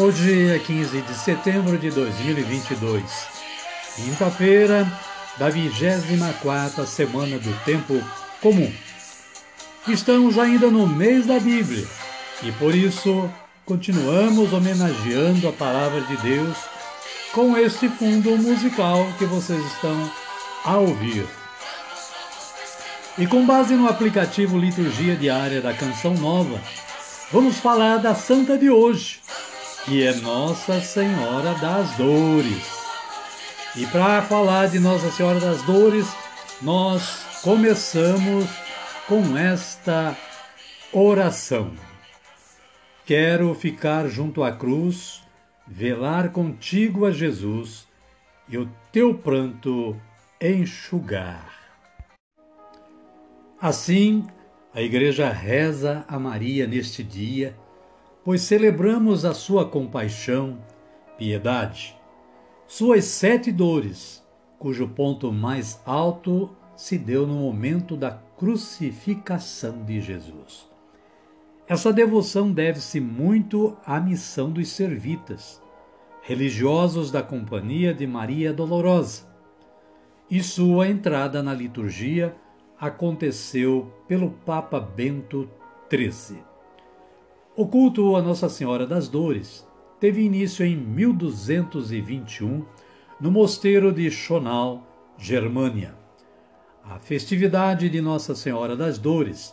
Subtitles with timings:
[0.00, 3.02] Hoje é 15 de setembro de 2022,
[3.96, 4.86] quinta-feira
[5.36, 8.00] da 24 semana do Tempo
[8.40, 8.72] Comum.
[9.88, 11.84] Estamos ainda no mês da Bíblia
[12.44, 13.28] e por isso
[13.66, 16.56] continuamos homenageando a Palavra de Deus
[17.32, 20.08] com este fundo musical que vocês estão
[20.64, 21.26] a ouvir.
[23.18, 26.60] E com base no aplicativo Liturgia Diária da Canção Nova,
[27.32, 29.26] vamos falar da Santa de hoje
[29.88, 32.62] que é Nossa Senhora das Dores.
[33.74, 36.06] E para falar de Nossa Senhora das Dores,
[36.60, 38.44] nós começamos
[39.06, 40.14] com esta
[40.92, 41.72] oração.
[43.06, 45.22] Quero ficar junto à cruz,
[45.66, 47.88] velar contigo a Jesus
[48.46, 49.98] e o teu pranto
[50.38, 51.50] enxugar.
[53.58, 54.26] Assim,
[54.74, 57.56] a Igreja reza a Maria neste dia
[58.28, 60.58] pois celebramos a sua compaixão,
[61.16, 61.98] piedade,
[62.66, 64.22] suas sete dores,
[64.58, 70.68] cujo ponto mais alto se deu no momento da crucificação de Jesus.
[71.66, 75.62] Essa devoção deve-se muito à missão dos servitas,
[76.20, 79.26] religiosos da Companhia de Maria Dolorosa,
[80.30, 82.36] e sua entrada na liturgia
[82.78, 85.48] aconteceu pelo Papa Bento
[85.90, 86.47] XIII.
[87.58, 89.66] O culto a Nossa Senhora das Dores
[89.98, 92.64] teve início em 1221
[93.20, 94.86] no mosteiro de Schonau,
[95.18, 95.96] Germânia.
[96.84, 99.52] A festividade de Nossa Senhora das Dores,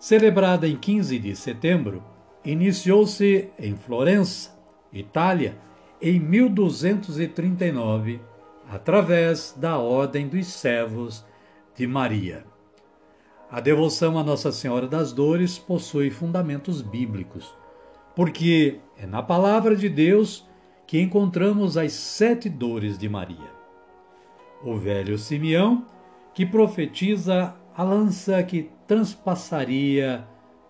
[0.00, 2.02] celebrada em 15 de setembro,
[2.44, 4.58] iniciou-se em Florença,
[4.92, 5.56] Itália,
[6.02, 8.20] em 1239,
[8.68, 11.24] através da Ordem dos Servos
[11.76, 12.47] de Maria.
[13.50, 17.54] A devoção a Nossa Senhora das Dores possui fundamentos bíblicos,
[18.14, 20.46] porque é na palavra de Deus
[20.86, 23.50] que encontramos as sete dores de Maria.
[24.62, 25.86] O velho Simeão,
[26.34, 30.26] que profetiza a lança que transpassaria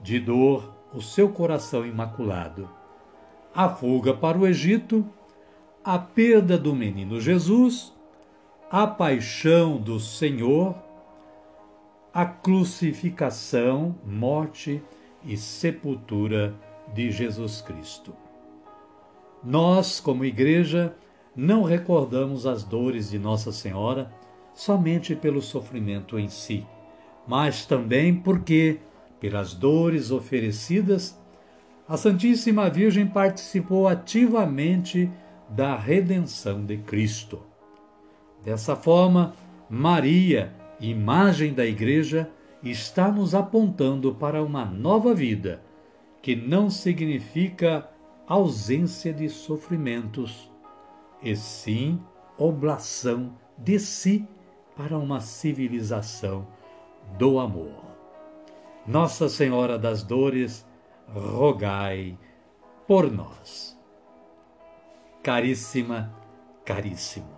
[0.00, 2.70] de dor o seu coração imaculado,
[3.52, 5.04] a fuga para o Egito,
[5.82, 7.92] a perda do menino Jesus,
[8.70, 10.89] a paixão do Senhor
[12.12, 14.82] a crucificação, morte
[15.24, 16.54] e sepultura
[16.92, 18.14] de Jesus Cristo.
[19.44, 20.94] Nós, como igreja,
[21.36, 24.12] não recordamos as dores de Nossa Senhora
[24.52, 26.66] somente pelo sofrimento em si,
[27.26, 28.80] mas também porque,
[29.20, 31.16] pelas dores oferecidas,
[31.88, 35.10] a Santíssima Virgem participou ativamente
[35.48, 37.40] da redenção de Cristo.
[38.44, 39.34] Dessa forma,
[39.68, 42.30] Maria imagem da Igreja,
[42.62, 45.62] está nos apontando para uma nova vida,
[46.22, 47.88] que não significa
[48.26, 50.50] ausência de sofrimentos,
[51.22, 52.00] e sim
[52.38, 54.26] oblação de si
[54.76, 56.46] para uma civilização
[57.18, 57.84] do amor.
[58.86, 60.66] Nossa Senhora das Dores,
[61.12, 62.18] rogai
[62.86, 63.78] por nós.
[65.22, 66.14] Caríssima,
[66.64, 67.28] caríssimo.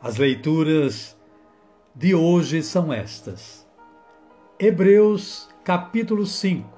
[0.00, 1.18] As leituras
[1.96, 3.66] de hoje são estas.
[4.58, 6.68] Hebreus capítulo 5,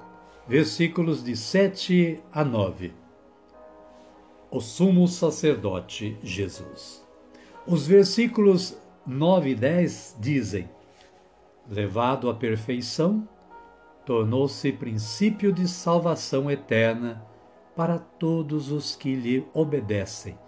[0.47, 2.93] versículos de 7 a 9.
[4.49, 7.05] O sumo sacerdote Jesus.
[7.67, 10.69] Os versículos 9 e 10 dizem:
[11.69, 13.27] Levado à perfeição,
[14.05, 17.21] tornou-se princípio de salvação eterna
[17.75, 20.39] para todos os que lhe obedecem,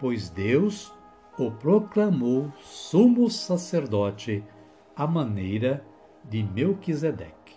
[0.00, 0.92] pois Deus
[1.38, 4.44] o proclamou sumo sacerdote
[4.94, 5.84] à maneira
[6.24, 7.56] de Melquisedeque.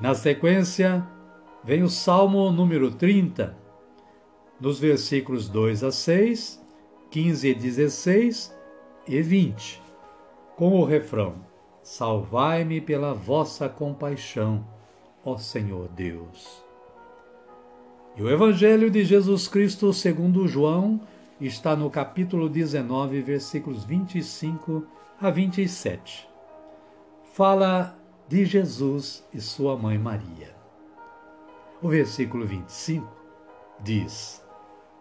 [0.00, 1.06] Na sequência,
[1.62, 3.56] vem o Salmo número 30,
[4.60, 6.62] nos versículos 2 a 6,
[7.10, 8.56] 15 e 16
[9.08, 9.82] e 20,
[10.56, 11.36] com o refrão:
[11.82, 14.66] Salvai-me pela vossa compaixão,
[15.24, 16.62] ó Senhor Deus.
[18.16, 21.00] E o Evangelho de Jesus Cristo, segundo João,
[21.46, 24.86] está no capítulo 19, versículos 25
[25.20, 26.28] a 27.
[27.32, 27.98] Fala
[28.28, 30.54] de Jesus e sua mãe Maria.
[31.82, 33.06] O versículo 25
[33.80, 34.44] diz: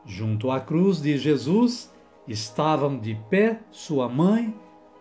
[0.06, 1.94] Junto à cruz de Jesus
[2.28, 4.54] estavam de pé sua mãe,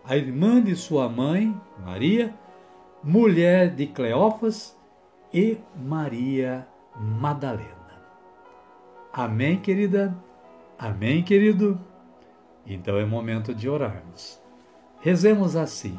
[0.05, 2.33] a irmã de sua mãe, Maria,
[3.03, 4.77] mulher de Cleófas
[5.33, 7.73] e Maria Madalena.
[9.11, 10.15] Amém, querida?
[10.83, 11.79] Amém, querido?
[12.67, 14.37] Então é momento de orarmos.
[14.99, 15.97] Rezemos assim: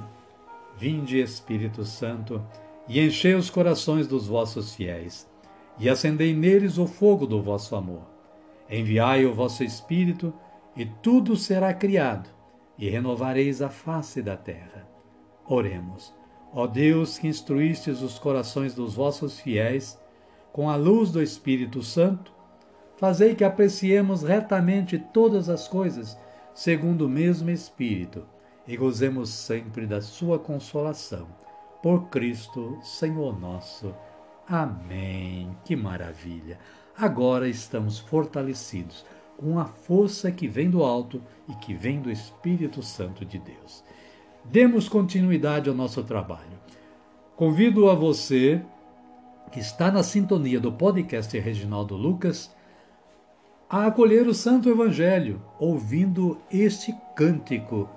[0.76, 2.44] Vinde, Espírito Santo,
[2.86, 5.26] e enchei os corações dos vossos fiéis,
[5.78, 8.02] e acendei neles o fogo do vosso amor.
[8.69, 10.34] Enviai o vosso Espírito,
[10.76, 12.28] e tudo será criado,
[12.78, 14.87] e renovareis a face da terra.
[15.46, 16.14] Oremos.
[16.52, 19.98] Ó Deus, que instruístes os corações dos vossos fiéis
[20.52, 22.33] com a luz do Espírito Santo,
[23.04, 26.18] Fazei que apreciemos retamente todas as coisas,
[26.54, 28.24] segundo o mesmo Espírito,
[28.66, 31.26] e gozemos sempre da Sua consolação.
[31.82, 33.94] Por Cristo, Senhor nosso.
[34.48, 35.54] Amém.
[35.66, 36.58] Que maravilha!
[36.96, 39.04] Agora estamos fortalecidos
[39.36, 43.84] com a força que vem do alto e que vem do Espírito Santo de Deus.
[44.46, 46.58] Demos continuidade ao nosso trabalho.
[47.36, 48.62] Convido a você
[49.52, 52.53] que está na sintonia do podcast Reginaldo Lucas
[53.69, 57.88] a acolher o Santo Evangelho, ouvindo este cântico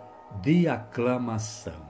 [0.42, 1.87] de aclamação.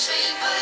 [0.00, 0.59] dreamer.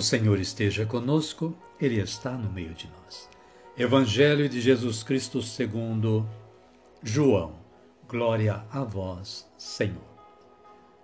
[0.00, 3.28] O Senhor esteja conosco, Ele está no meio de nós.
[3.76, 6.26] Evangelho de Jesus Cristo segundo
[7.02, 7.52] João.
[8.08, 10.00] Glória a vós, Senhor.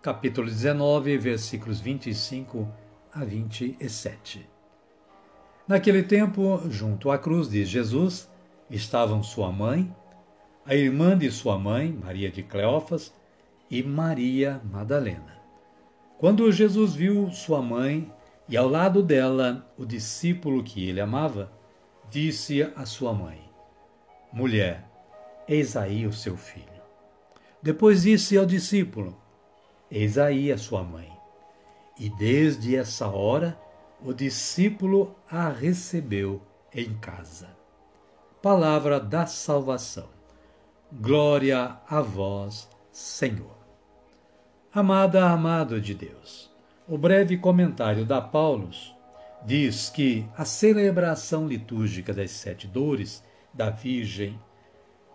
[0.00, 2.66] Capítulo 19, versículos 25
[3.12, 4.48] a 27.
[5.68, 8.30] Naquele tempo, junto à cruz de Jesus,
[8.70, 9.94] estavam sua mãe,
[10.64, 13.12] a irmã de sua mãe, Maria de Cleófas,
[13.70, 15.36] e Maria Madalena.
[16.16, 18.10] Quando Jesus viu sua mãe
[18.48, 21.50] e ao lado dela, o discípulo que ele amava,
[22.08, 23.40] disse à sua mãe:
[24.32, 24.88] Mulher,
[25.48, 26.66] eis aí o seu filho.
[27.60, 29.16] Depois disse ao discípulo:
[29.90, 31.12] Eis aí a sua mãe.
[31.98, 33.58] E desde essa hora,
[34.04, 37.48] o discípulo a recebeu em casa.
[38.42, 40.08] Palavra da salvação.
[40.92, 43.56] Glória a vós, Senhor.
[44.72, 46.54] Amada, amado de Deus.
[46.88, 48.94] O breve comentário da Paulus
[49.44, 54.38] diz que a celebração litúrgica das sete dores da Virgem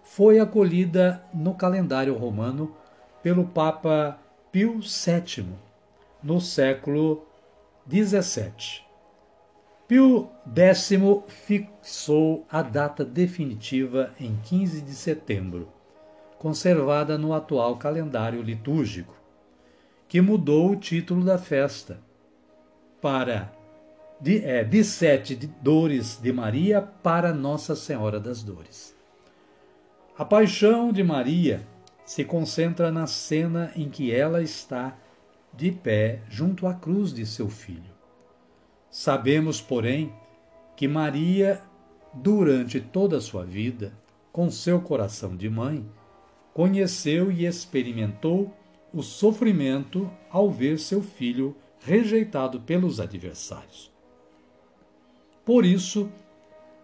[0.04, 2.76] foi acolhida no calendário romano
[3.24, 4.20] pelo Papa
[4.52, 5.46] Pio VII
[6.22, 7.26] no século
[7.90, 8.82] XVII.
[9.88, 10.92] Pio X
[11.30, 15.70] fixou a data definitiva em 15 de setembro,
[16.38, 19.21] conservada no atual calendário litúrgico,
[20.12, 21.98] que mudou o título da festa
[23.02, 23.50] para
[24.20, 28.94] de, é, de Sete Dores de Maria para Nossa Senhora das Dores.
[30.18, 31.66] A paixão de Maria
[32.04, 34.98] se concentra na cena em que ela está
[35.54, 37.94] de pé junto à cruz de seu filho.
[38.90, 40.12] Sabemos, porém,
[40.76, 41.62] que Maria,
[42.14, 43.94] durante toda a sua vida,
[44.30, 45.90] com seu coração de mãe,
[46.54, 48.54] conheceu e experimentou
[48.94, 53.92] o sofrimento ao ver seu filho rejeitado pelos adversários.
[55.46, 56.12] Por isso,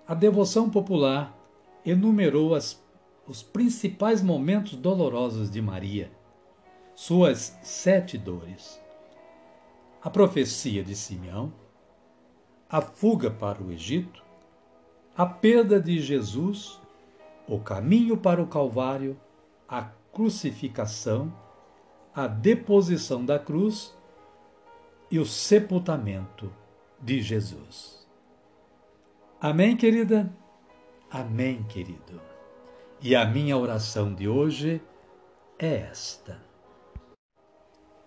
[0.07, 1.37] a devoção popular
[1.85, 2.81] enumerou as,
[3.27, 6.11] os principais momentos dolorosos de Maria,
[6.95, 8.81] suas sete dores.
[10.01, 11.53] A profecia de Simeão,
[12.69, 14.23] a fuga para o Egito,
[15.15, 16.79] a perda de Jesus,
[17.47, 19.19] o caminho para o Calvário,
[19.67, 21.33] a crucificação,
[22.17, 23.95] a deposição da cruz
[25.11, 26.51] e o sepultamento
[26.99, 28.07] de Jesus.
[29.39, 30.35] Amém, querida?
[31.11, 32.19] Amém, querido.
[32.99, 34.81] E a minha oração de hoje
[35.59, 36.41] é esta.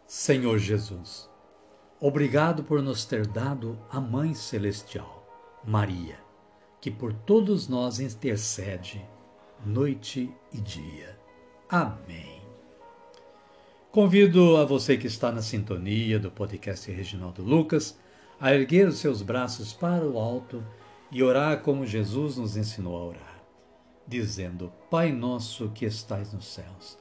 [0.08, 1.30] Senhor Jesus,
[2.00, 5.24] obrigado por nos ter dado a Mãe Celestial,
[5.64, 6.18] Maria,
[6.80, 9.08] que por todos nós intercede
[9.64, 11.16] noite e dia.
[11.68, 12.39] Amém.
[13.90, 17.98] Convido a você que está na sintonia do podcast Reginaldo Lucas
[18.40, 20.64] a erguer os seus braços para o alto
[21.10, 23.42] e orar como Jesus nos ensinou a orar,
[24.06, 26.96] dizendo: Pai nosso que estais nos céus,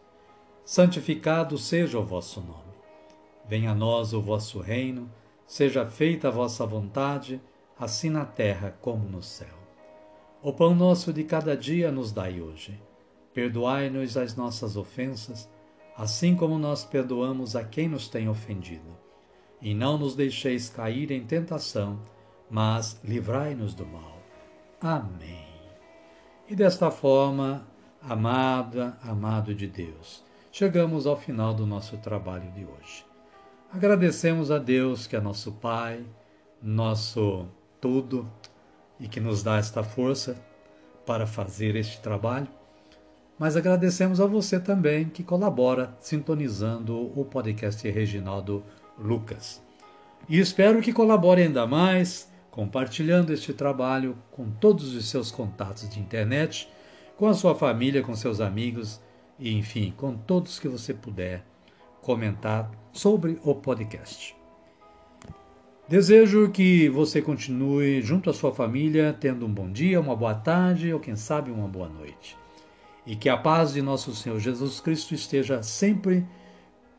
[0.66, 2.74] santificado seja o vosso nome.
[3.48, 5.08] Venha a nós o vosso reino,
[5.46, 7.40] seja feita a vossa vontade,
[7.78, 9.60] assim na terra como no céu.
[10.42, 12.82] O pão nosso de cada dia nos dai hoje.
[13.32, 15.48] Perdoai-nos as nossas ofensas,
[16.00, 18.98] assim como nós perdoamos a quem nos tem ofendido.
[19.62, 22.00] E não nos deixeis cair em tentação,
[22.50, 24.18] mas livrai-nos do mal.
[24.80, 25.46] Amém.
[26.48, 27.68] E desta forma,
[28.02, 33.06] amada, amado de Deus, chegamos ao final do nosso trabalho de hoje.
[33.70, 36.06] Agradecemos a Deus que é nosso Pai,
[36.62, 37.46] nosso
[37.82, 38.26] tudo
[39.02, 40.42] e que nos dá esta força
[41.06, 42.59] para fazer este trabalho.
[43.40, 48.62] Mas agradecemos a você também que colabora sintonizando o podcast Reginaldo
[48.98, 49.62] Lucas.
[50.28, 56.02] E espero que colabore ainda mais compartilhando este trabalho com todos os seus contatos de
[56.02, 56.70] internet,
[57.16, 59.00] com a sua família, com seus amigos
[59.40, 61.46] e, enfim, com todos que você puder
[62.02, 64.36] comentar sobre o podcast.
[65.88, 70.94] Desejo que você continue junto à sua família, tendo um bom dia, uma boa tarde
[70.94, 72.38] ou, quem sabe, uma boa noite.
[73.06, 76.26] E que a paz de nosso Senhor Jesus Cristo esteja sempre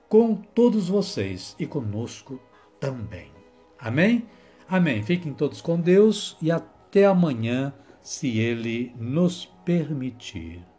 [0.08, 2.40] com todos vocês e conosco
[2.80, 3.30] também.
[3.78, 4.26] Amém?
[4.68, 5.02] Amém.
[5.02, 10.69] Fiquem todos com Deus e até amanhã, se Ele nos permitir.